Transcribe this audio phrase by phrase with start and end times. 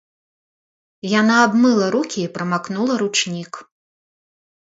[1.21, 3.53] Яна абмыла рукі і прамакнула ручнік.